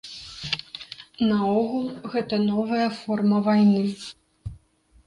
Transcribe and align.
Наогул, 1.31 1.85
гэта 2.15 2.35
новая 2.49 2.89
форма 3.03 3.37
вайны. 3.51 3.87